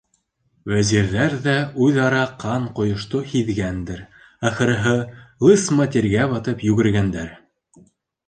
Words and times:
Вәзирҙәр 0.69 1.33
ҙә 1.47 1.53
үҙ-ара 1.87 2.21
ҡан 2.43 2.63
ҡойошто 2.79 3.21
һиҙгәндер, 3.33 4.01
ахырыһы, 4.51 4.95
лысма 5.49 5.87
тиргә 5.97 6.25
батып 6.35 6.65
йүгергәндәр. 6.71 7.29